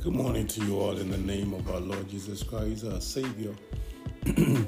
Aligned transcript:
Good 0.00 0.14
morning 0.14 0.46
to 0.46 0.64
you 0.64 0.78
all 0.78 0.96
in 0.96 1.10
the 1.10 1.18
name 1.18 1.52
of 1.52 1.68
our 1.68 1.80
Lord 1.80 2.08
Jesus 2.08 2.44
Christ, 2.44 2.84
our 2.86 3.00
Savior. 3.00 3.52
I 4.26 4.64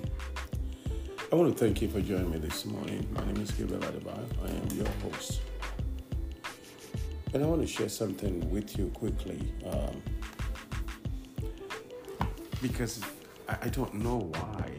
want 1.30 1.56
to 1.56 1.64
thank 1.64 1.80
you 1.80 1.88
for 1.88 2.00
joining 2.00 2.32
me 2.32 2.38
this 2.38 2.64
morning. 2.66 3.06
My 3.12 3.24
name 3.24 3.40
is 3.40 3.52
Gabriel 3.52 3.80
Adebayo. 3.80 4.26
I 4.44 4.50
am 4.50 4.68
your 4.76 4.88
host. 5.04 5.40
And 7.32 7.44
I 7.44 7.46
want 7.46 7.60
to 7.60 7.66
share 7.68 7.88
something 7.88 8.50
with 8.50 8.76
you 8.76 8.88
quickly 8.88 9.54
um, 9.66 10.02
because 12.60 13.00
I, 13.48 13.56
I 13.62 13.68
don't 13.68 13.94
know 13.94 14.32
why. 14.34 14.72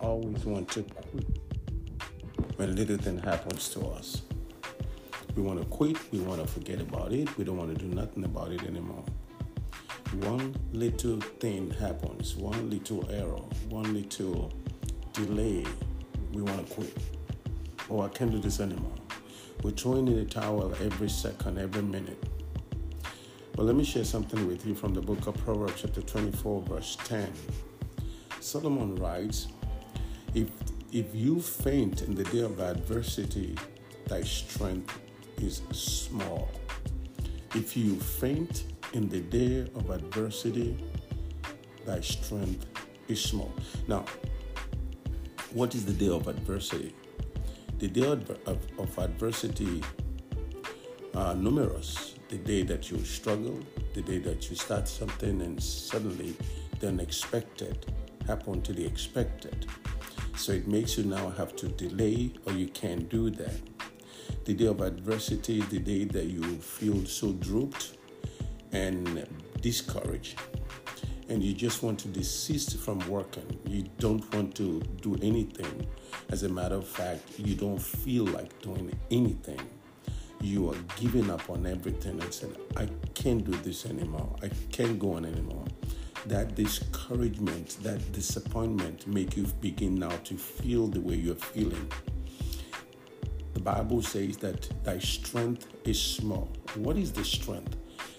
Always 0.00 0.46
want 0.46 0.70
to 0.70 0.82
quit 0.82 1.45
when 2.56 2.70
a 2.70 2.72
little 2.72 2.96
thing 2.96 3.18
happens 3.18 3.68
to 3.70 3.80
us. 3.86 4.22
We 5.34 5.42
want 5.42 5.60
to 5.60 5.66
quit, 5.66 5.98
we 6.12 6.20
want 6.20 6.40
to 6.40 6.46
forget 6.46 6.80
about 6.80 7.12
it, 7.12 7.36
we 7.36 7.44
don't 7.44 7.58
want 7.58 7.76
to 7.76 7.84
do 7.84 7.94
nothing 7.94 8.24
about 8.24 8.52
it 8.52 8.62
anymore. 8.62 9.04
One 10.20 10.54
little 10.72 11.20
thing 11.20 11.70
happens, 11.72 12.36
one 12.36 12.70
little 12.70 13.08
error, 13.10 13.42
one 13.68 13.92
little 13.92 14.52
delay, 15.12 15.66
we 16.32 16.42
want 16.42 16.66
to 16.66 16.74
quit. 16.74 16.96
Oh, 17.90 18.00
I 18.00 18.08
can't 18.08 18.30
do 18.30 18.38
this 18.38 18.60
anymore. 18.60 18.94
We're 19.62 19.72
throwing 19.72 20.08
in 20.08 20.16
the 20.16 20.24
towel 20.24 20.74
every 20.80 21.10
second, 21.10 21.58
every 21.58 21.82
minute. 21.82 22.22
But 23.54 23.64
let 23.64 23.74
me 23.74 23.84
share 23.84 24.04
something 24.04 24.46
with 24.46 24.66
you 24.66 24.74
from 24.74 24.94
the 24.94 25.00
book 25.00 25.26
of 25.26 25.36
Proverbs, 25.44 25.82
chapter 25.82 26.02
24, 26.02 26.62
verse 26.62 26.96
10. 27.04 27.32
Solomon 28.40 28.96
writes, 28.96 29.48
If 30.34 30.48
if 30.96 31.14
you 31.14 31.38
faint 31.38 32.00
in 32.00 32.14
the 32.14 32.24
day 32.24 32.40
of 32.40 32.58
adversity, 32.58 33.54
thy 34.06 34.22
strength 34.22 34.98
is 35.42 35.60
small. 35.70 36.50
If 37.54 37.76
you 37.76 37.96
faint 37.96 38.64
in 38.94 39.06
the 39.10 39.20
day 39.20 39.68
of 39.74 39.90
adversity, 39.90 40.74
thy 41.84 42.00
strength 42.00 42.64
is 43.08 43.22
small. 43.22 43.52
Now, 43.86 44.06
what 45.52 45.74
is 45.74 45.84
the 45.84 45.92
day 45.92 46.08
of 46.08 46.28
adversity? 46.28 46.94
The 47.78 47.88
day 47.88 48.06
of, 48.10 48.30
of, 48.78 48.98
adversity 48.98 49.82
are 51.14 51.34
numerous. 51.34 52.14
The 52.30 52.38
day 52.38 52.62
that 52.62 52.90
you 52.90 53.04
struggle, 53.04 53.60
the 53.92 54.00
day 54.00 54.16
that 54.20 54.48
you 54.48 54.56
start 54.56 54.88
something 54.88 55.42
and 55.42 55.62
suddenly 55.62 56.34
the 56.80 56.88
unexpected 56.88 57.84
happen 58.26 58.62
to 58.62 58.72
the 58.72 58.86
expected. 58.86 59.66
So 60.36 60.52
it 60.52 60.68
makes 60.68 60.98
you 60.98 61.04
now 61.04 61.30
have 61.30 61.56
to 61.56 61.68
delay 61.68 62.32
or 62.46 62.52
you 62.52 62.68
can't 62.68 63.08
do 63.08 63.30
that. 63.30 63.56
The 64.44 64.54
day 64.54 64.66
of 64.66 64.80
adversity, 64.80 65.60
the 65.62 65.78
day 65.78 66.04
that 66.04 66.26
you 66.26 66.42
feel 66.58 67.04
so 67.06 67.32
drooped 67.32 67.96
and 68.70 69.26
discouraged 69.60 70.38
and 71.28 71.42
you 71.42 71.54
just 71.54 71.82
want 71.82 71.98
to 72.00 72.08
desist 72.08 72.78
from 72.78 72.98
working. 73.08 73.58
You 73.66 73.84
don't 73.98 74.32
want 74.34 74.54
to 74.56 74.80
do 75.00 75.16
anything. 75.22 75.86
As 76.28 76.42
a 76.42 76.48
matter 76.48 76.76
of 76.76 76.86
fact, 76.86 77.38
you 77.38 77.54
don't 77.54 77.80
feel 77.80 78.24
like 78.26 78.60
doing 78.60 78.96
anything. 79.10 79.60
You 80.40 80.70
are 80.70 80.76
giving 81.00 81.30
up 81.30 81.48
on 81.50 81.66
everything 81.66 82.20
and 82.20 82.32
said, 82.32 82.56
I 82.76 82.88
can't 83.14 83.44
do 83.44 83.52
this 83.64 83.86
anymore. 83.86 84.36
I 84.42 84.50
can't 84.70 84.98
go 84.98 85.14
on 85.14 85.24
anymore 85.24 85.64
that 86.28 86.54
discouragement, 86.54 87.76
that 87.82 88.12
disappointment 88.12 89.06
make 89.06 89.36
you 89.36 89.44
begin 89.60 89.94
now 89.94 90.16
to 90.24 90.34
feel 90.36 90.86
the 90.86 91.00
way 91.00 91.14
you're 91.14 91.34
feeling. 91.34 91.90
The 93.54 93.60
Bible 93.60 94.02
says 94.02 94.36
that 94.38 94.68
thy 94.84 94.98
strength 94.98 95.66
is 95.84 96.00
small. 96.00 96.48
What 96.74 96.96
is 96.96 97.12
the 97.12 97.24
strength? 97.24 97.76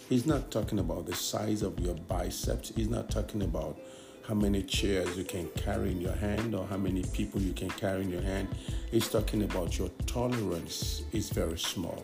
He's 0.10 0.26
not 0.26 0.52
talking 0.52 0.80
about 0.80 1.06
the 1.06 1.16
size 1.16 1.62
of 1.62 1.80
your 1.80 1.96
biceps. 1.96 2.72
He's 2.76 2.90
not 2.90 3.10
talking 3.10 3.42
about 3.44 3.78
how 4.26 4.34
many 4.34 4.64
chairs 4.64 5.18
you 5.18 5.24
can 5.24 5.48
carry 5.50 5.92
in 5.92 6.02
your 6.02 6.16
hand 6.16 6.56
or 6.56 6.66
how 6.68 6.78
many 6.78 7.04
people 7.14 7.42
you 7.42 7.54
can 7.54 7.70
carry 7.70 8.04
in 8.04 8.10
your 8.10 8.22
hand. 8.22 8.48
He's 8.90 9.10
talking 9.10 9.44
about 9.44 9.78
your 9.78 9.90
tolerance 10.06 11.04
is 11.12 11.30
very 11.30 11.60
small 11.60 12.04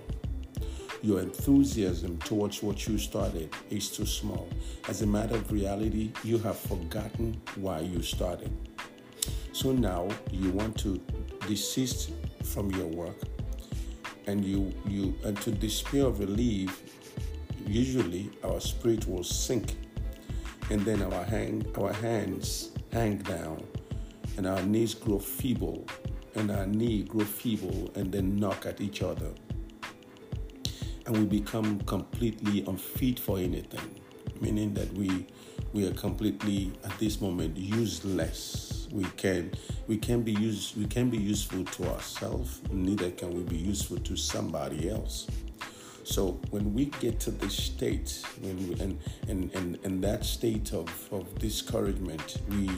your 1.03 1.19
enthusiasm 1.19 2.17
towards 2.19 2.63
what 2.63 2.87
you 2.87 2.97
started 2.97 3.53
is 3.69 3.91
too 3.91 4.05
small. 4.05 4.47
As 4.87 5.01
a 5.01 5.05
matter 5.05 5.35
of 5.35 5.51
reality, 5.51 6.13
you 6.23 6.37
have 6.39 6.57
forgotten 6.57 7.39
why 7.57 7.81
you 7.81 8.01
started. 8.01 8.51
So 9.51 9.73
now 9.73 10.07
you 10.31 10.49
want 10.51 10.79
to 10.79 10.99
desist 11.45 12.11
from 12.45 12.71
your 12.71 12.87
work 12.87 13.17
and 14.27 14.45
you 14.45 14.73
you 14.87 15.13
and 15.25 15.39
to 15.41 15.51
despair 15.51 16.05
of 16.05 16.19
relief 16.19 16.81
usually 17.67 18.29
our 18.45 18.61
spirit 18.61 19.05
will 19.07 19.23
sink 19.23 19.75
and 20.69 20.81
then 20.81 21.01
our 21.01 21.23
hang 21.25 21.65
our 21.77 21.91
hands 21.91 22.69
hang 22.91 23.17
down 23.17 23.61
and 24.37 24.47
our 24.47 24.61
knees 24.63 24.93
grow 24.93 25.19
feeble 25.19 25.85
and 26.35 26.49
our 26.49 26.65
knee 26.65 27.03
grow 27.03 27.25
feeble 27.25 27.91
and 27.95 28.11
then 28.11 28.37
knock 28.37 28.65
at 28.65 28.79
each 28.79 29.01
other 29.01 29.31
and 31.05 31.17
we 31.17 31.25
become 31.25 31.79
completely 31.81 32.63
unfit 32.65 33.19
for 33.19 33.37
anything, 33.37 34.01
meaning 34.39 34.73
that 34.73 34.91
we 34.93 35.27
we 35.73 35.87
are 35.87 35.93
completely 35.93 36.71
at 36.83 36.97
this 36.99 37.19
moment 37.19 37.57
useless. 37.57 38.87
We 38.91 39.05
can 39.17 39.51
we 39.87 39.97
can 39.97 40.21
be 40.21 40.33
use 40.33 40.73
we 40.77 40.85
can 40.85 41.09
be 41.09 41.17
useful 41.17 41.65
to 41.65 41.91
ourselves, 41.91 42.61
neither 42.71 43.11
can 43.11 43.33
we 43.33 43.43
be 43.43 43.57
useful 43.57 43.97
to 43.97 44.15
somebody 44.15 44.89
else. 44.89 45.27
So 46.03 46.39
when 46.49 46.73
we 46.73 46.85
get 46.85 47.19
to 47.21 47.31
this 47.31 47.55
state, 47.55 48.21
when 48.41 48.67
we, 48.67 48.73
and, 48.81 48.99
and, 49.29 49.55
and, 49.55 49.79
and 49.85 50.03
that 50.03 50.25
state 50.25 50.73
of, 50.73 50.89
of 51.13 51.33
discouragement, 51.39 52.39
we 52.49 52.69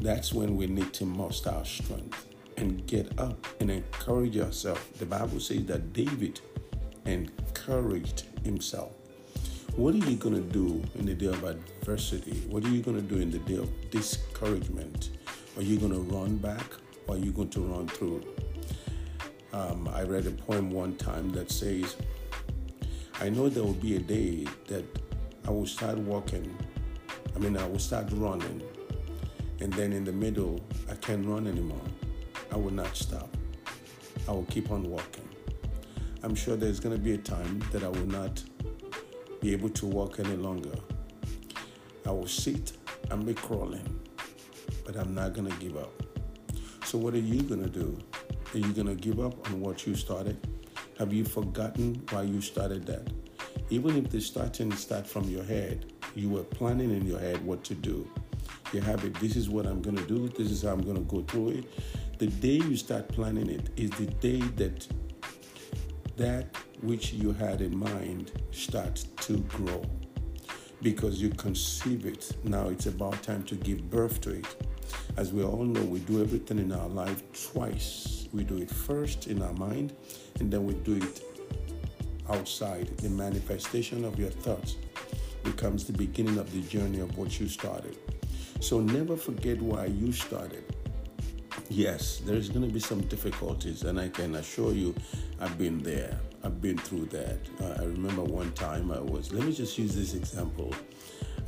that's 0.00 0.32
when 0.32 0.56
we 0.56 0.66
need 0.66 0.92
to 0.94 1.06
muster 1.06 1.50
our 1.50 1.64
strength 1.64 2.26
and 2.56 2.84
get 2.86 3.18
up 3.20 3.46
and 3.60 3.70
encourage 3.70 4.36
ourselves. 4.36 4.80
The 4.98 5.06
Bible 5.06 5.38
says 5.38 5.64
that 5.66 5.92
David 5.92 6.40
encouraged 7.04 8.24
himself. 8.44 8.92
What 9.76 9.94
are 9.94 10.10
you 10.10 10.16
going 10.16 10.34
to 10.34 10.40
do 10.40 10.82
in 10.96 11.06
the 11.06 11.14
day 11.14 11.26
of 11.26 11.42
adversity? 11.44 12.42
What 12.48 12.64
are 12.64 12.68
you 12.68 12.82
going 12.82 12.96
to 12.96 13.02
do 13.02 13.20
in 13.20 13.30
the 13.30 13.38
day 13.38 13.56
of 13.56 13.70
discouragement? 13.90 15.10
Are 15.56 15.62
you 15.62 15.78
going 15.78 15.92
to 15.92 16.00
run 16.14 16.36
back 16.36 16.66
or 17.06 17.14
are 17.14 17.18
you 17.18 17.32
going 17.32 17.50
to 17.50 17.60
run 17.60 17.88
through? 17.88 18.22
Um, 19.52 19.88
I 19.88 20.02
read 20.02 20.26
a 20.26 20.30
poem 20.30 20.70
one 20.70 20.96
time 20.96 21.30
that 21.32 21.50
says, 21.50 21.96
I 23.20 23.28
know 23.28 23.48
there 23.48 23.62
will 23.62 23.72
be 23.72 23.96
a 23.96 24.00
day 24.00 24.46
that 24.66 24.84
I 25.46 25.50
will 25.50 25.66
start 25.66 25.98
walking. 25.98 26.56
I 27.34 27.38
mean, 27.38 27.56
I 27.56 27.66
will 27.66 27.78
start 27.78 28.08
running. 28.12 28.62
And 29.60 29.72
then 29.74 29.92
in 29.92 30.04
the 30.04 30.12
middle, 30.12 30.60
I 30.90 30.94
can't 30.96 31.26
run 31.26 31.46
anymore. 31.46 31.80
I 32.50 32.56
will 32.56 32.72
not 32.72 32.96
stop. 32.96 33.34
I 34.28 34.32
will 34.32 34.46
keep 34.50 34.70
on 34.70 34.82
walking. 34.90 35.21
I'm 36.24 36.36
sure 36.36 36.54
there's 36.54 36.78
going 36.78 36.94
to 36.94 37.00
be 37.02 37.14
a 37.14 37.18
time 37.18 37.60
that 37.72 37.82
I 37.82 37.88
will 37.88 38.06
not 38.06 38.42
be 39.40 39.52
able 39.52 39.70
to 39.70 39.86
walk 39.86 40.20
any 40.20 40.36
longer. 40.36 40.78
I 42.06 42.10
will 42.10 42.28
sit 42.28 42.72
and 43.10 43.26
be 43.26 43.34
crawling, 43.34 44.00
but 44.86 44.94
I'm 44.96 45.16
not 45.16 45.32
going 45.32 45.50
to 45.50 45.56
give 45.58 45.76
up. 45.76 45.90
So, 46.84 46.96
what 46.96 47.14
are 47.14 47.18
you 47.18 47.42
going 47.42 47.62
to 47.62 47.68
do? 47.68 47.98
Are 48.54 48.58
you 48.58 48.72
going 48.72 48.86
to 48.86 48.94
give 48.94 49.18
up 49.18 49.48
on 49.48 49.60
what 49.60 49.84
you 49.84 49.96
started? 49.96 50.46
Have 50.98 51.12
you 51.12 51.24
forgotten 51.24 52.00
why 52.10 52.22
you 52.22 52.40
started 52.40 52.86
that? 52.86 53.08
Even 53.70 53.96
if 53.96 54.08
the 54.10 54.20
starting 54.20 54.70
start 54.72 55.06
from 55.06 55.28
your 55.28 55.42
head, 55.42 55.92
you 56.14 56.28
were 56.28 56.44
planning 56.44 56.90
in 56.90 57.04
your 57.04 57.18
head 57.18 57.44
what 57.44 57.64
to 57.64 57.74
do. 57.74 58.08
You 58.72 58.80
have 58.82 59.04
it, 59.04 59.14
this 59.14 59.34
is 59.34 59.48
what 59.48 59.66
I'm 59.66 59.82
going 59.82 59.96
to 59.96 60.06
do, 60.06 60.28
this 60.28 60.50
is 60.52 60.62
how 60.62 60.70
I'm 60.70 60.82
going 60.82 60.96
to 60.96 61.02
go 61.02 61.22
through 61.22 61.48
it. 61.48 62.18
The 62.18 62.28
day 62.28 62.64
you 62.64 62.76
start 62.76 63.08
planning 63.08 63.50
it 63.50 63.70
is 63.76 63.90
the 63.90 64.06
day 64.06 64.38
that 64.56 64.86
that 66.22 66.56
which 66.82 67.12
you 67.12 67.32
had 67.32 67.60
in 67.60 67.76
mind 67.76 68.30
starts 68.52 69.04
to 69.16 69.38
grow 69.38 69.82
because 70.80 71.20
you 71.20 71.28
conceive 71.30 72.06
it. 72.06 72.36
Now 72.44 72.68
it's 72.68 72.86
about 72.86 73.20
time 73.24 73.42
to 73.44 73.56
give 73.56 73.90
birth 73.90 74.20
to 74.20 74.30
it. 74.30 74.46
As 75.16 75.32
we 75.32 75.42
all 75.42 75.64
know, 75.64 75.82
we 75.82 75.98
do 75.98 76.22
everything 76.22 76.60
in 76.60 76.70
our 76.70 76.88
life 76.88 77.24
twice. 77.50 78.28
We 78.32 78.44
do 78.44 78.58
it 78.58 78.70
first 78.70 79.26
in 79.26 79.42
our 79.42 79.52
mind, 79.54 79.94
and 80.38 80.48
then 80.48 80.64
we 80.64 80.74
do 80.74 80.94
it 80.94 81.24
outside. 82.30 82.96
The 82.98 83.08
manifestation 83.08 84.04
of 84.04 84.16
your 84.16 84.30
thoughts 84.30 84.76
becomes 85.42 85.86
the 85.86 85.92
beginning 85.92 86.38
of 86.38 86.52
the 86.52 86.60
journey 86.60 87.00
of 87.00 87.18
what 87.18 87.40
you 87.40 87.48
started. 87.48 87.96
So 88.60 88.78
never 88.78 89.16
forget 89.16 89.60
why 89.60 89.86
you 89.86 90.12
started. 90.12 90.64
Yes, 91.74 92.20
there's 92.26 92.50
going 92.50 92.66
to 92.66 92.72
be 92.72 92.80
some 92.80 93.00
difficulties, 93.00 93.84
and 93.84 93.98
I 93.98 94.10
can 94.10 94.34
assure 94.34 94.72
you, 94.72 94.94
I've 95.40 95.56
been 95.56 95.82
there. 95.82 96.20
I've 96.44 96.60
been 96.60 96.76
through 96.76 97.06
that. 97.06 97.38
Uh, 97.58 97.82
I 97.82 97.86
remember 97.86 98.22
one 98.22 98.52
time 98.52 98.92
I 98.92 99.00
was, 99.00 99.32
let 99.32 99.46
me 99.46 99.54
just 99.54 99.78
use 99.78 99.94
this 99.94 100.12
example. 100.12 100.74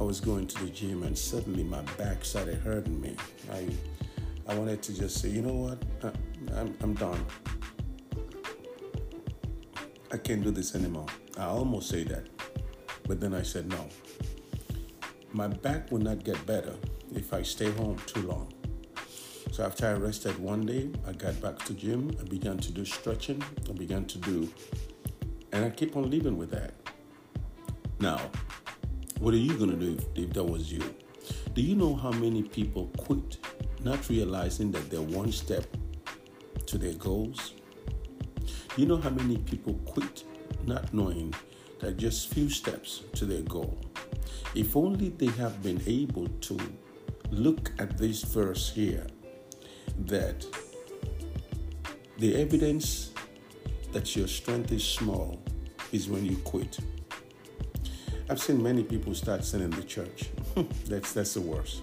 I 0.00 0.02
was 0.02 0.22
going 0.22 0.46
to 0.46 0.64
the 0.64 0.70
gym, 0.70 1.02
and 1.02 1.16
suddenly 1.16 1.62
my 1.62 1.82
back 1.98 2.24
started 2.24 2.56
hurting 2.56 2.98
me. 3.02 3.14
I, 3.52 3.68
I 4.48 4.54
wanted 4.54 4.82
to 4.84 4.94
just 4.94 5.20
say, 5.20 5.28
you 5.28 5.42
know 5.42 5.52
what, 5.52 5.82
uh, 6.02 6.10
I'm, 6.56 6.74
I'm 6.80 6.94
done. 6.94 7.22
I 10.10 10.16
can't 10.16 10.42
do 10.42 10.50
this 10.50 10.74
anymore. 10.74 11.06
I 11.36 11.44
almost 11.44 11.90
say 11.90 12.02
that, 12.04 12.26
but 13.06 13.20
then 13.20 13.34
I 13.34 13.42
said 13.42 13.68
no. 13.68 13.90
My 15.34 15.48
back 15.48 15.92
will 15.92 15.98
not 16.00 16.24
get 16.24 16.46
better 16.46 16.76
if 17.14 17.34
I 17.34 17.42
stay 17.42 17.70
home 17.72 17.98
too 18.06 18.22
long. 18.22 18.53
So 19.54 19.64
after 19.64 19.86
I 19.86 19.92
rested 19.92 20.36
one 20.40 20.66
day, 20.66 20.90
I 21.06 21.12
got 21.12 21.40
back 21.40 21.60
to 21.66 21.74
gym. 21.74 22.10
I 22.20 22.24
began 22.24 22.58
to 22.58 22.72
do 22.72 22.84
stretching. 22.84 23.40
I 23.68 23.72
began 23.72 24.04
to 24.06 24.18
do, 24.18 24.48
and 25.52 25.64
I 25.64 25.70
keep 25.70 25.96
on 25.96 26.10
living 26.10 26.36
with 26.36 26.50
that. 26.50 26.74
Now, 28.00 28.18
what 29.20 29.32
are 29.32 29.36
you 29.36 29.56
gonna 29.56 29.76
do 29.76 29.96
if, 29.96 30.24
if 30.24 30.32
that 30.32 30.42
was 30.42 30.72
you? 30.72 30.82
Do 31.52 31.62
you 31.62 31.76
know 31.76 31.94
how 31.94 32.10
many 32.10 32.42
people 32.42 32.90
quit 32.96 33.38
not 33.84 34.08
realizing 34.08 34.72
that 34.72 34.90
they're 34.90 35.00
one 35.00 35.30
step 35.30 35.64
to 36.66 36.76
their 36.76 36.94
goals? 36.94 37.54
Do 38.74 38.82
you 38.82 38.88
know 38.88 38.96
how 38.96 39.10
many 39.10 39.36
people 39.36 39.74
quit 39.84 40.24
not 40.66 40.92
knowing 40.92 41.32
that 41.78 41.96
just 41.96 42.34
few 42.34 42.50
steps 42.50 43.02
to 43.12 43.24
their 43.24 43.42
goal? 43.42 43.78
If 44.56 44.74
only 44.74 45.10
they 45.10 45.30
have 45.38 45.62
been 45.62 45.80
able 45.86 46.26
to 46.26 46.58
look 47.30 47.70
at 47.78 47.96
this 47.96 48.24
verse 48.24 48.72
here 48.72 49.06
that 50.06 50.44
the 52.18 52.34
evidence 52.36 53.12
that 53.92 54.14
your 54.16 54.28
strength 54.28 54.72
is 54.72 54.84
small 54.84 55.42
is 55.92 56.08
when 56.08 56.24
you 56.24 56.36
quit. 56.38 56.78
I've 58.28 58.40
seen 58.40 58.62
many 58.62 58.82
people 58.82 59.14
start 59.14 59.44
sin 59.44 59.60
in 59.60 59.70
the 59.70 59.82
church. 59.82 60.30
that's 60.86 61.12
that's 61.12 61.34
the 61.34 61.40
worst. 61.40 61.82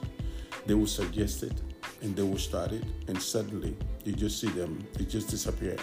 They 0.65 0.73
will 0.73 0.87
suggest 0.87 1.43
it 1.43 1.53
and 2.01 2.15
they 2.15 2.23
will 2.23 2.37
start 2.37 2.71
it, 2.71 2.83
and 3.07 3.21
suddenly 3.21 3.75
you 4.03 4.13
just 4.13 4.39
see 4.41 4.49
them, 4.49 4.85
they 4.93 5.05
just 5.05 5.29
disappear. 5.29 5.77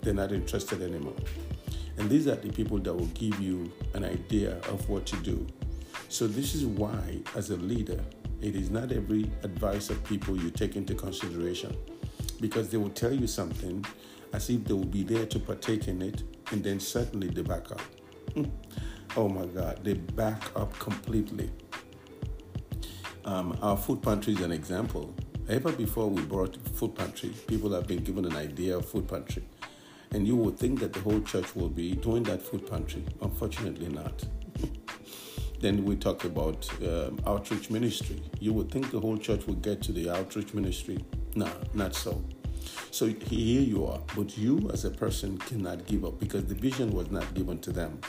They're 0.00 0.14
not 0.14 0.32
interested 0.32 0.80
anymore. 0.82 1.16
And 1.98 2.08
these 2.08 2.26
are 2.28 2.36
the 2.36 2.50
people 2.50 2.78
that 2.78 2.94
will 2.94 3.06
give 3.08 3.38
you 3.40 3.70
an 3.94 4.04
idea 4.04 4.56
of 4.68 4.88
what 4.88 5.04
to 5.06 5.16
do. 5.16 5.46
So, 6.08 6.26
this 6.26 6.54
is 6.54 6.64
why, 6.64 7.20
as 7.36 7.50
a 7.50 7.56
leader, 7.56 8.02
it 8.42 8.56
is 8.56 8.70
not 8.70 8.92
every 8.92 9.30
advice 9.42 9.90
of 9.90 10.02
people 10.04 10.36
you 10.36 10.50
take 10.50 10.76
into 10.76 10.94
consideration 10.94 11.76
because 12.40 12.70
they 12.70 12.76
will 12.76 12.90
tell 12.90 13.12
you 13.12 13.26
something 13.26 13.84
as 14.32 14.48
if 14.50 14.64
they 14.64 14.72
will 14.72 14.84
be 14.84 15.02
there 15.02 15.26
to 15.26 15.38
partake 15.38 15.88
in 15.88 16.02
it, 16.02 16.22
and 16.52 16.62
then 16.62 16.78
suddenly 16.80 17.28
they 17.28 17.42
back 17.42 17.70
up. 17.70 17.80
oh 19.16 19.28
my 19.28 19.44
God, 19.46 19.80
they 19.82 19.94
back 19.94 20.42
up 20.56 20.76
completely. 20.78 21.50
Um, 23.24 23.58
our 23.60 23.76
food 23.76 24.02
pantry 24.02 24.34
is 24.34 24.40
an 24.40 24.52
example. 24.52 25.14
Ever 25.48 25.72
before 25.72 26.08
we 26.08 26.22
brought 26.22 26.56
food 26.74 26.94
pantry, 26.94 27.30
people 27.46 27.72
have 27.72 27.86
been 27.86 28.02
given 28.04 28.24
an 28.24 28.36
idea 28.36 28.76
of 28.76 28.88
food 28.88 29.08
pantry. 29.08 29.42
And 30.12 30.26
you 30.26 30.36
would 30.36 30.58
think 30.58 30.80
that 30.80 30.92
the 30.92 31.00
whole 31.00 31.20
church 31.20 31.54
will 31.54 31.68
be 31.68 31.92
doing 31.94 32.22
that 32.24 32.42
food 32.42 32.68
pantry. 32.68 33.04
Unfortunately, 33.20 33.88
not. 33.88 34.24
Then 35.60 35.84
we 35.84 35.94
talked 35.94 36.24
about 36.24 36.68
um, 36.82 37.20
outreach 37.26 37.70
ministry. 37.70 38.22
You 38.40 38.52
would 38.54 38.70
think 38.70 38.90
the 38.90 39.00
whole 39.00 39.18
church 39.18 39.46
would 39.46 39.62
get 39.62 39.82
to 39.82 39.92
the 39.92 40.10
outreach 40.10 40.54
ministry. 40.54 41.04
No, 41.34 41.50
not 41.74 41.94
so. 41.94 42.24
So 42.90 43.06
here 43.06 43.60
you 43.60 43.86
are, 43.86 44.00
but 44.16 44.36
you 44.36 44.70
as 44.72 44.84
a 44.84 44.90
person 44.90 45.38
cannot 45.38 45.86
give 45.86 46.04
up 46.04 46.18
because 46.18 46.46
the 46.46 46.54
vision 46.54 46.90
was 46.90 47.10
not 47.10 47.32
given 47.34 47.58
to 47.60 47.72
them. 47.72 48.00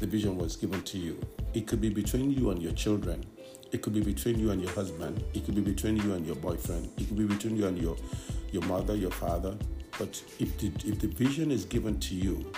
The 0.00 0.06
vision 0.06 0.36
was 0.36 0.56
given 0.56 0.82
to 0.82 0.98
you. 0.98 1.18
It 1.54 1.66
could 1.66 1.80
be 1.80 1.88
between 1.88 2.30
you 2.30 2.50
and 2.50 2.62
your 2.62 2.72
children. 2.72 3.24
It 3.72 3.82
could 3.82 3.94
be 3.94 4.00
between 4.00 4.38
you 4.38 4.50
and 4.50 4.60
your 4.60 4.72
husband. 4.72 5.22
It 5.34 5.44
could 5.44 5.54
be 5.54 5.60
between 5.60 5.96
you 5.96 6.14
and 6.14 6.26
your 6.26 6.36
boyfriend. 6.36 6.90
It 6.98 7.08
could 7.08 7.18
be 7.18 7.24
between 7.24 7.56
you 7.56 7.66
and 7.66 7.80
your, 7.80 7.96
your 8.50 8.62
mother, 8.64 8.94
your 8.94 9.10
father. 9.10 9.56
But 9.98 10.22
if 10.38 10.56
the, 10.58 10.68
if 10.88 11.00
the 11.00 11.08
vision 11.08 11.50
is 11.50 11.64
given 11.64 11.98
to 12.00 12.14
you, 12.14 12.50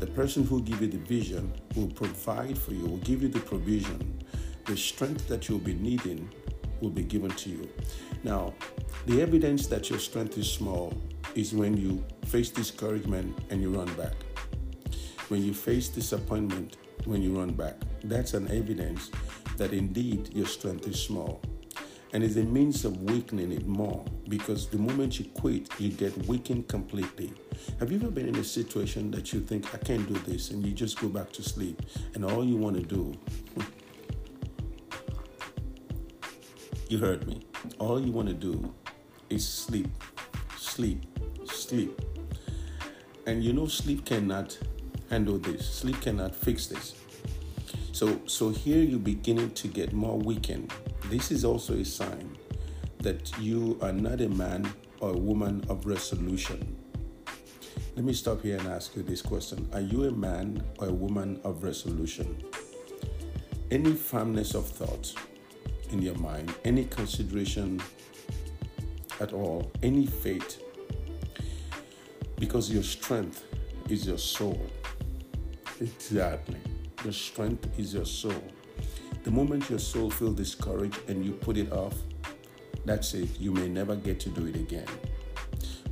the 0.00 0.06
person 0.06 0.44
who 0.44 0.62
give 0.62 0.80
you 0.80 0.88
the 0.88 0.98
vision 0.98 1.52
will 1.76 1.88
provide 1.88 2.58
for 2.58 2.72
you, 2.72 2.84
will 2.86 2.98
give 2.98 3.22
you 3.22 3.28
the 3.28 3.40
provision. 3.40 4.22
The 4.66 4.76
strength 4.76 5.28
that 5.28 5.48
you'll 5.48 5.58
be 5.58 5.74
needing 5.74 6.30
will 6.80 6.90
be 6.90 7.02
given 7.02 7.30
to 7.30 7.50
you. 7.50 7.68
Now, 8.22 8.54
the 9.06 9.22
evidence 9.22 9.66
that 9.68 9.90
your 9.90 9.98
strength 9.98 10.38
is 10.38 10.50
small 10.50 10.94
is 11.34 11.54
when 11.54 11.76
you 11.76 12.04
face 12.26 12.50
discouragement 12.50 13.38
and 13.50 13.60
you 13.60 13.70
run 13.70 13.92
back. 13.94 14.14
When 15.28 15.42
you 15.42 15.54
face 15.54 15.88
disappointment, 15.88 16.76
when 17.04 17.22
you 17.22 17.38
run 17.38 17.52
back, 17.52 17.76
that's 18.04 18.34
an 18.34 18.50
evidence 18.50 19.10
that 19.56 19.72
indeed 19.72 20.34
your 20.34 20.46
strength 20.46 20.86
is 20.86 21.00
small. 21.02 21.40
And 22.14 22.22
it's 22.22 22.36
a 22.36 22.44
means 22.44 22.84
of 22.84 23.02
weakening 23.02 23.50
it 23.50 23.66
more 23.66 24.04
because 24.28 24.68
the 24.68 24.78
moment 24.78 25.18
you 25.18 25.24
quit, 25.34 25.68
you 25.80 25.90
get 25.90 26.16
weakened 26.28 26.68
completely. 26.68 27.32
Have 27.80 27.90
you 27.90 27.98
ever 27.98 28.08
been 28.08 28.28
in 28.28 28.36
a 28.36 28.44
situation 28.44 29.10
that 29.10 29.32
you 29.32 29.40
think, 29.40 29.74
I 29.74 29.78
can't 29.78 30.06
do 30.06 30.14
this, 30.20 30.52
and 30.52 30.64
you 30.64 30.72
just 30.72 31.00
go 31.00 31.08
back 31.08 31.32
to 31.32 31.42
sleep, 31.42 31.82
and 32.14 32.24
all 32.24 32.44
you 32.44 32.56
want 32.56 32.76
to 32.76 32.82
do, 32.82 33.12
you 36.88 36.98
heard 36.98 37.26
me, 37.26 37.40
all 37.80 38.00
you 38.00 38.12
want 38.12 38.28
to 38.28 38.34
do 38.34 38.72
is 39.28 39.46
sleep, 39.46 39.88
sleep, 40.56 41.04
sleep. 41.46 42.00
And 43.26 43.42
you 43.42 43.52
know, 43.52 43.66
sleep 43.66 44.04
cannot 44.04 44.56
handle 45.10 45.38
this, 45.38 45.68
sleep 45.68 46.00
cannot 46.00 46.32
fix 46.32 46.68
this. 46.68 46.94
So, 47.90 48.20
so 48.26 48.50
here 48.50 48.84
you're 48.84 49.00
beginning 49.00 49.50
to 49.54 49.66
get 49.66 49.92
more 49.92 50.16
weakened. 50.16 50.72
This 51.10 51.30
is 51.30 51.44
also 51.44 51.74
a 51.74 51.84
sign 51.84 52.36
that 53.00 53.30
you 53.38 53.78
are 53.82 53.92
not 53.92 54.22
a 54.22 54.28
man 54.28 54.72
or 55.00 55.10
a 55.10 55.18
woman 55.18 55.62
of 55.68 55.84
resolution. 55.84 56.76
Let 57.94 58.04
me 58.04 58.14
stop 58.14 58.42
here 58.42 58.56
and 58.56 58.66
ask 58.68 58.96
you 58.96 59.02
this 59.02 59.20
question 59.20 59.68
Are 59.74 59.80
you 59.80 60.04
a 60.04 60.10
man 60.10 60.64
or 60.78 60.88
a 60.88 60.92
woman 60.92 61.40
of 61.44 61.62
resolution? 61.62 62.42
Any 63.70 63.92
firmness 63.92 64.54
of 64.54 64.66
thought 64.66 65.12
in 65.90 66.00
your 66.00 66.14
mind, 66.14 66.54
any 66.64 66.86
consideration 66.86 67.82
at 69.20 69.32
all, 69.32 69.70
any 69.82 70.06
faith, 70.06 70.60
because 72.38 72.70
your 72.70 72.82
strength 72.82 73.44
is 73.90 74.06
your 74.06 74.18
soul. 74.18 74.60
Exactly. 75.80 76.60
Your 77.04 77.12
strength 77.12 77.78
is 77.78 77.92
your 77.92 78.06
soul. 78.06 78.42
The 79.24 79.30
moment 79.30 79.70
your 79.70 79.78
soul 79.78 80.10
feels 80.10 80.36
discouraged 80.36 81.00
and 81.08 81.24
you 81.24 81.32
put 81.32 81.56
it 81.56 81.72
off, 81.72 81.94
that's 82.84 83.14
it. 83.14 83.40
You 83.40 83.52
may 83.52 83.68
never 83.68 83.96
get 83.96 84.20
to 84.20 84.28
do 84.28 84.46
it 84.46 84.54
again. 84.54 84.86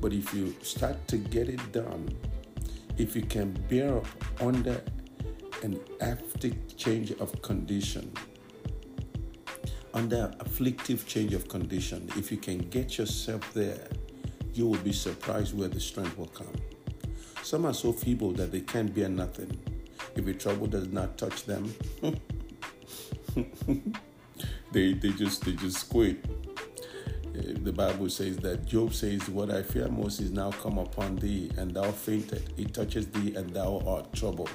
But 0.03 0.13
if 0.13 0.35
you 0.35 0.55
start 0.61 1.09
to 1.09 1.17
get 1.17 1.49
it 1.49 1.73
done, 1.73 2.15
if 2.99 3.17
you 3.17 3.23
can 3.23 3.53
bear 3.71 3.97
up 3.97 4.07
under 4.39 4.83
an 5.63 5.81
afflictive 6.03 6.77
change 6.77 7.13
of 7.13 7.41
condition, 7.41 8.13
under 9.95 10.31
afflictive 10.41 11.07
change 11.07 11.33
of 11.33 11.49
condition, 11.49 12.11
if 12.17 12.31
you 12.31 12.37
can 12.37 12.59
get 12.59 12.99
yourself 12.99 13.51
there, 13.55 13.89
you 14.53 14.67
will 14.67 14.81
be 14.81 14.93
surprised 14.93 15.57
where 15.57 15.69
the 15.69 15.81
strength 15.81 16.19
will 16.19 16.27
come. 16.27 16.53
Some 17.43 17.65
are 17.65 17.73
so 17.73 17.93
feeble 17.93 18.33
that 18.33 18.53
they 18.53 18.61
can't 18.61 18.95
bear 18.95 19.09
nothing. 19.09 19.59
If 20.17 20.27
a 20.27 20.35
trouble 20.35 20.67
does 20.67 20.89
not 20.89 21.17
touch 21.17 21.45
them, 21.45 21.75
they 24.73 24.95
they 24.95 25.11
just 25.11 25.45
they 25.45 25.53
just 25.53 25.89
quit. 25.89 26.25
Eh, 27.35 27.55
the 27.63 27.73
Bible 27.73 28.09
says 28.11 28.37
that 28.39 28.67
Job 28.67 28.93
says, 28.93 29.29
What 29.29 29.51
I 29.51 29.63
fear 29.63 29.89
most 29.89 30.21
is 30.21 30.31
now 30.31 30.51
come 30.51 30.79
upon 30.79 31.17
thee, 31.17 31.51
and 31.57 31.73
thou 31.73 31.91
fainted. 31.91 32.53
It 32.59 32.75
touches 32.75 33.07
thee, 33.09 33.35
and 33.35 33.51
thou 33.51 33.83
art 33.87 34.13
troubled. 34.13 34.51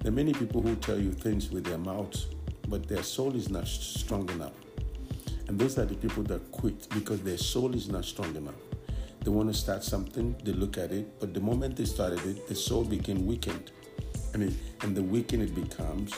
There 0.00 0.12
are 0.12 0.14
many 0.14 0.32
people 0.32 0.60
who 0.60 0.76
tell 0.76 0.98
you 0.98 1.12
things 1.12 1.50
with 1.50 1.64
their 1.64 1.78
mouths, 1.78 2.26
but 2.68 2.86
their 2.86 3.02
soul 3.02 3.34
is 3.34 3.48
not 3.48 3.66
strong 3.66 4.28
enough. 4.30 4.52
And 5.48 5.58
those 5.58 5.78
are 5.78 5.86
the 5.86 5.94
people 5.94 6.22
that 6.24 6.52
quit 6.52 6.88
because 6.90 7.22
their 7.22 7.38
soul 7.38 7.74
is 7.74 7.88
not 7.88 8.04
strong 8.04 8.36
enough. 8.36 8.54
They 9.24 9.30
want 9.30 9.48
to 9.48 9.58
start 9.58 9.82
something, 9.82 10.36
they 10.44 10.52
look 10.52 10.78
at 10.78 10.92
it, 10.92 11.18
but 11.18 11.34
the 11.34 11.40
moment 11.40 11.76
they 11.76 11.86
started 11.86 12.24
it, 12.26 12.46
the 12.48 12.54
soul 12.54 12.84
became 12.84 13.26
weakened. 13.26 13.72
I 14.34 14.36
mean, 14.36 14.56
and 14.82 14.94
the 14.94 15.02
weakened 15.02 15.42
it 15.42 15.54
becomes, 15.54 16.12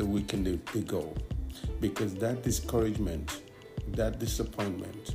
the 0.00 0.06
weakened 0.06 0.46
they, 0.46 0.58
they 0.72 0.80
go. 0.80 1.14
Because 1.78 2.14
that 2.14 2.42
discouragement, 2.42 3.42
that 3.88 4.18
disappointment, 4.18 5.14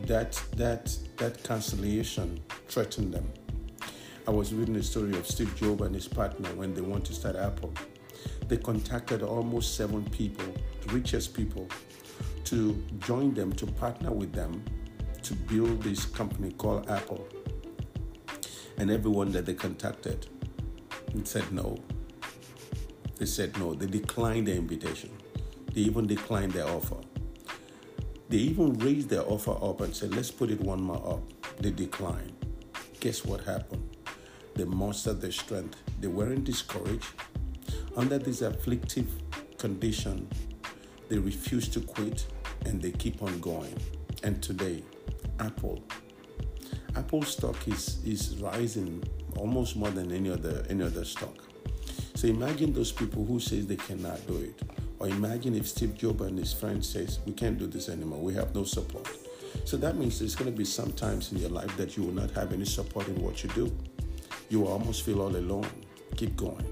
that 0.00 0.32
that 0.56 0.94
that 1.16 1.42
cancellation 1.42 2.38
threatened 2.68 3.14
them. 3.14 3.26
I 4.28 4.32
was 4.32 4.52
reading 4.52 4.74
the 4.74 4.82
story 4.82 5.16
of 5.16 5.26
Steve 5.26 5.56
Jobs 5.56 5.80
and 5.80 5.94
his 5.94 6.06
partner 6.06 6.50
when 6.56 6.74
they 6.74 6.82
want 6.82 7.06
to 7.06 7.14
start 7.14 7.36
Apple. 7.36 7.72
They 8.48 8.58
contacted 8.58 9.22
almost 9.22 9.76
seven 9.76 10.04
people, 10.10 10.44
the 10.82 10.92
richest 10.92 11.32
people, 11.32 11.66
to 12.44 12.84
join 12.98 13.32
them 13.32 13.50
to 13.54 13.66
partner 13.66 14.12
with 14.12 14.32
them 14.34 14.62
to 15.22 15.32
build 15.34 15.82
this 15.82 16.04
company 16.04 16.52
called 16.52 16.90
Apple 16.90 17.26
and 18.76 18.90
everyone 18.90 19.32
that 19.32 19.46
they 19.46 19.54
contacted 19.54 20.26
said 21.24 21.50
no. 21.50 21.78
They 23.16 23.26
said 23.26 23.58
no. 23.58 23.74
They 23.74 23.86
declined 23.86 24.46
the 24.46 24.54
invitation. 24.54 25.10
They 25.72 25.82
even 25.82 26.06
declined 26.06 26.52
their 26.52 26.68
offer. 26.68 26.96
They 28.28 28.38
even 28.38 28.74
raised 28.78 29.08
their 29.08 29.22
offer 29.22 29.56
up 29.62 29.80
and 29.80 29.94
said, 29.94 30.14
let's 30.14 30.30
put 30.30 30.50
it 30.50 30.60
one 30.60 30.82
more 30.82 31.14
up. 31.14 31.22
They 31.60 31.70
declined. 31.70 32.32
Guess 33.00 33.24
what 33.24 33.44
happened? 33.44 33.96
They 34.54 34.64
mustered 34.64 35.20
their 35.20 35.32
strength. 35.32 35.76
They 36.00 36.08
weren't 36.08 36.44
discouraged. 36.44 37.06
Under 37.96 38.18
this 38.18 38.42
afflictive 38.42 39.08
condition, 39.58 40.28
they 41.08 41.18
refused 41.18 41.72
to 41.74 41.80
quit 41.80 42.26
and 42.64 42.82
they 42.82 42.90
keep 42.90 43.22
on 43.22 43.38
going. 43.40 43.74
And 44.22 44.42
today, 44.42 44.82
Apple. 45.38 45.82
Apple 46.96 47.22
stock 47.22 47.68
is, 47.68 47.98
is 48.04 48.36
rising 48.38 49.04
almost 49.36 49.76
more 49.76 49.90
than 49.90 50.10
any 50.12 50.30
other 50.30 50.64
any 50.68 50.82
other 50.82 51.04
stock. 51.04 51.34
So 52.16 52.28
imagine 52.28 52.72
those 52.72 52.92
people 52.92 53.26
who 53.26 53.38
says 53.38 53.66
they 53.66 53.76
cannot 53.76 54.26
do 54.26 54.38
it. 54.38 54.62
Or 54.98 55.06
imagine 55.06 55.54
if 55.54 55.68
Steve 55.68 55.98
Jobs 55.98 56.22
and 56.22 56.38
his 56.38 56.50
friends 56.50 56.88
says, 56.88 57.18
we 57.26 57.32
can't 57.32 57.58
do 57.58 57.66
this 57.66 57.90
anymore. 57.90 58.20
We 58.20 58.32
have 58.32 58.54
no 58.54 58.64
support. 58.64 59.06
So 59.66 59.76
that 59.76 59.98
means 59.98 60.18
there's 60.18 60.34
going 60.34 60.50
to 60.50 60.56
be 60.56 60.64
some 60.64 60.92
times 60.92 61.30
in 61.30 61.38
your 61.38 61.50
life 61.50 61.76
that 61.76 61.94
you 61.94 62.04
will 62.04 62.14
not 62.14 62.30
have 62.30 62.54
any 62.54 62.64
support 62.64 63.06
in 63.08 63.22
what 63.22 63.44
you 63.44 63.50
do. 63.50 63.70
You 64.48 64.60
will 64.60 64.68
almost 64.68 65.04
feel 65.04 65.20
all 65.20 65.36
alone. 65.36 65.68
Keep 66.16 66.36
going. 66.36 66.64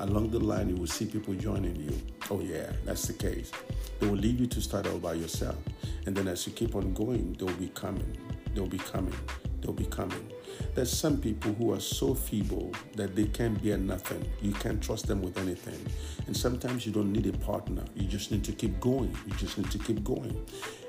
Along 0.00 0.30
the 0.30 0.40
line, 0.40 0.68
you 0.68 0.74
will 0.74 0.88
see 0.88 1.06
people 1.06 1.34
joining 1.34 1.76
you. 1.76 1.96
Oh, 2.28 2.40
yeah, 2.40 2.72
that's 2.84 3.06
the 3.06 3.12
case. 3.12 3.52
They 4.00 4.08
will 4.08 4.16
leave 4.16 4.40
you 4.40 4.48
to 4.48 4.60
start 4.60 4.88
all 4.88 4.98
by 4.98 5.14
yourself. 5.14 5.58
And 6.06 6.16
then 6.16 6.26
as 6.26 6.44
you 6.44 6.52
keep 6.52 6.74
on 6.74 6.92
going, 6.92 7.36
they'll 7.38 7.54
be 7.54 7.68
coming. 7.68 8.16
They'll 8.52 8.66
be 8.66 8.78
coming. 8.78 9.14
They'll 9.60 9.72
be 9.72 9.86
coming. 9.86 10.31
There's 10.74 10.92
some 10.92 11.18
people 11.18 11.52
who 11.54 11.72
are 11.72 11.80
so 11.80 12.14
feeble 12.14 12.72
that 12.96 13.14
they 13.14 13.26
can't 13.26 13.62
bear 13.62 13.76
nothing. 13.76 14.24
You 14.40 14.52
can't 14.52 14.82
trust 14.82 15.06
them 15.06 15.22
with 15.22 15.38
anything. 15.38 15.78
And 16.26 16.36
sometimes 16.36 16.86
you 16.86 16.92
don't 16.92 17.12
need 17.12 17.26
a 17.26 17.36
partner. 17.38 17.84
You 17.94 18.06
just 18.06 18.30
need 18.30 18.44
to 18.44 18.52
keep 18.52 18.80
going. 18.80 19.16
You 19.26 19.34
just 19.34 19.58
need 19.58 19.70
to 19.70 19.78
keep 19.78 20.02
going. 20.02 20.44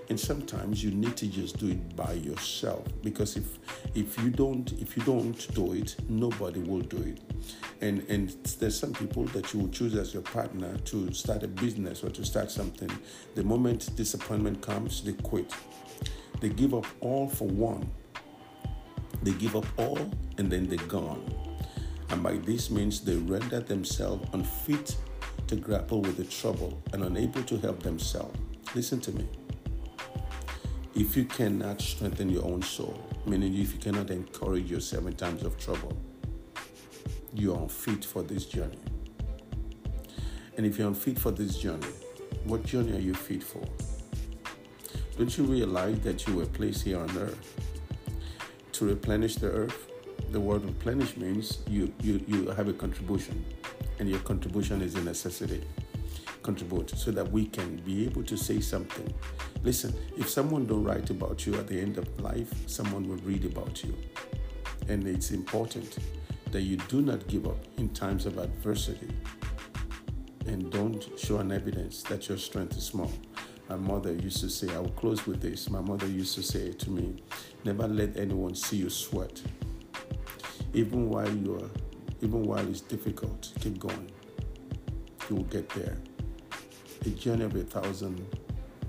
And 0.10 0.20
sometimes 0.20 0.84
you 0.84 0.92
need 0.92 1.16
to 1.18 1.28
just 1.28 1.58
do 1.58 1.70
it 1.70 1.96
by 1.96 2.14
yourself 2.14 2.86
because 3.02 3.38
if 3.38 3.58
if 3.96 4.22
you 4.22 4.30
don't 4.30 4.72
if 4.74 4.98
you 4.98 5.04
don't 5.04 5.54
do 5.56 5.74
it, 5.74 5.96
nobody 6.10 6.60
will 6.60 6.82
do 6.82 6.98
it. 6.98 7.20
And 7.82 8.06
and 8.10 8.30
there's 8.60 8.78
some 8.78 8.94
people 8.94 9.24
that 9.28 9.54
you 9.54 9.62
will 9.62 9.70
choose 9.70 9.96
as 9.96 10.14
your 10.14 10.24
partner 10.24 10.78
to 10.78 11.14
start 11.14 11.44
a 11.44 11.48
business 11.48 12.04
or 12.04 12.10
to 12.10 12.26
start 12.26 12.52
something. 12.52 12.92
The 13.36 13.44
moment 13.44 13.96
disappointment 13.96 14.62
comes, 14.62 15.02
they 15.04 15.14
quit. 15.14 15.52
They 16.42 16.50
give 16.50 16.74
up 16.74 16.86
all 17.00 17.30
for 17.30 17.48
one 17.48 17.90
they 19.26 19.32
give 19.34 19.56
up 19.56 19.66
all 19.78 20.00
and 20.38 20.52
then 20.52 20.68
they're 20.68 20.88
gone. 20.88 21.24
And 22.10 22.22
by 22.22 22.38
this 22.38 22.70
means, 22.70 23.02
they 23.02 23.16
render 23.16 23.60
themselves 23.60 24.28
unfit 24.34 24.96
to 25.48 25.56
grapple 25.56 26.02
with 26.02 26.18
the 26.18 26.26
trouble 26.26 26.82
and 26.94 27.04
unable 27.04 27.44
to 27.44 27.58
help 27.58 27.82
themselves. 27.82 28.38
Listen 28.76 29.00
to 29.02 29.12
me. 29.12 29.28
If 30.96 31.18
you 31.18 31.26
cannot 31.26 31.82
strengthen 31.82 32.30
your 32.30 32.46
own 32.46 32.62
soul, 32.62 33.04
meaning 33.26 33.56
if 33.56 33.74
you 33.74 33.80
cannot 33.80 34.12
encourage 34.12 34.70
yourself 34.70 35.08
in 35.08 35.14
times 35.14 35.44
of 35.44 35.58
trouble, 35.58 35.98
you 37.34 37.54
are 37.54 37.62
unfit 37.64 38.06
for 38.06 38.22
this 38.22 38.46
journey. 38.46 38.78
And 40.56 40.66
if 40.68 40.78
you're 40.78 40.88
unfit 40.88 41.18
for 41.18 41.32
this 41.32 41.58
journey, 41.58 41.88
what 42.44 42.64
journey 42.64 42.96
are 42.96 43.02
you 43.02 43.16
fit 43.16 43.44
for? 43.44 43.64
Don't 45.18 45.36
you 45.38 45.46
realize 45.46 46.00
that 46.02 46.28
you 46.28 46.36
were 46.36 46.46
placed 46.46 46.84
here 46.84 47.00
on 47.00 47.18
earth 47.18 47.63
to 48.84 48.90
replenish 48.94 49.36
the 49.36 49.50
earth. 49.50 49.90
The 50.32 50.40
word 50.40 50.66
replenish 50.66 51.16
means 51.16 51.60
you, 51.70 51.94
you, 52.02 52.24
you 52.28 52.50
have 52.50 52.68
a 52.68 52.74
contribution, 52.74 53.46
and 54.00 54.10
your 54.10 54.20
contribution 54.20 54.82
is 54.82 54.96
a 54.96 55.02
necessity. 55.02 55.64
Contribute 56.42 56.90
so 56.90 57.12
that 57.12 57.32
we 57.32 57.46
can 57.46 57.78
be 57.78 58.06
able 58.06 58.24
to 58.24 58.36
say 58.36 58.60
something. 58.60 59.14
Listen, 59.64 59.94
if 60.18 60.30
someone 60.30 60.66
don't 60.66 60.84
write 60.84 61.10
about 61.10 61.46
you 61.46 61.56
at 61.56 61.68
the 61.68 61.80
end 61.80 61.98
of 61.98 62.20
life, 62.20 62.52
someone 62.68 63.08
will 63.08 63.18
read 63.18 63.46
about 63.46 63.84
you. 63.84 63.96
And 64.90 65.08
it's 65.08 65.32
important 65.32 65.98
that 66.52 66.62
you 66.62 66.76
do 66.76 67.02
not 67.02 67.26
give 67.28 67.48
up 67.48 67.64
in 67.78 67.90
times 67.90 68.26
of 68.26 68.38
adversity 68.38 69.14
and 70.46 70.70
don't 70.72 71.08
show 71.18 71.38
an 71.38 71.54
evidence 71.54 72.04
that 72.04 72.28
your 72.28 72.38
strength 72.38 72.76
is 72.78 72.84
small. 72.84 73.12
My 73.70 73.76
mother 73.78 74.14
used 74.14 74.42
to 74.42 74.50
say, 74.50 74.74
I 74.76 74.80
will 74.80 74.90
close 74.90 75.26
with 75.26 75.42
this. 75.42 75.70
My 75.70 75.82
mother 75.82 76.06
used 76.08 76.36
to 76.36 76.44
say 76.44 76.74
to 76.74 76.90
me, 76.92 77.24
Never 77.64 77.88
let 77.88 78.18
anyone 78.18 78.56
see 78.56 78.78
you 78.78 78.90
sweat. 78.90 79.42
Even 80.74 81.10
while 81.10 81.34
you 81.34 81.56
are, 81.56 81.70
even 82.22 82.44
while 82.44 82.68
it's 82.68 82.82
difficult, 82.82 83.52
keep 83.60 83.80
going. 83.80 84.12
You 85.30 85.38
will 85.38 85.44
get 85.44 85.70
there. 85.70 85.98
A 87.06 87.10
journey 87.10 87.46
of 87.46 87.56
a 87.56 87.64
thousand 87.64 88.26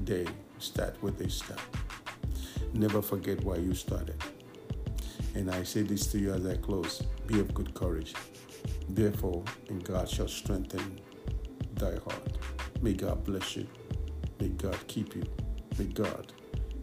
days 0.04 0.28
start 0.58 1.00
with 1.02 1.20
a 1.20 1.30
step. 1.30 1.60
Never 2.72 3.00
forget 3.00 3.42
why 3.44 3.56
you 3.56 3.74
started. 3.74 4.16
And 5.34 5.50
I 5.50 5.62
say 5.62 5.82
this 5.82 6.06
to 6.08 6.18
you 6.18 6.32
as 6.32 6.46
I 6.46 6.56
close 6.56 7.02
be 7.26 7.38
of 7.40 7.54
good 7.54 7.74
courage. 7.74 8.14
Therefore, 8.88 9.44
and 9.68 9.82
God 9.84 10.08
shall 10.08 10.28
strengthen 10.28 11.00
thy 11.74 11.92
heart. 11.92 12.38
May 12.82 12.94
God 12.94 13.24
bless 13.24 13.56
you. 13.56 13.66
May 14.44 14.50
God 14.50 14.76
keep 14.88 15.16
you. 15.16 15.22
May 15.78 15.86
God 15.86 16.34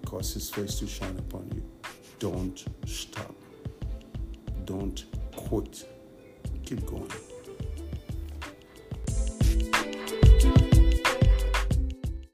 cause 0.03 0.33
his 0.33 0.49
face 0.49 0.79
to 0.79 0.87
shine 0.87 1.15
upon 1.19 1.47
you. 1.53 1.61
Don't 2.17 2.65
stop. 2.87 3.35
Don't 4.65 5.05
quit. 5.35 5.87
Keep 6.65 6.87
going. 6.87 7.11